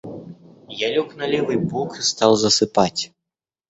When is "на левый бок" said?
1.15-1.99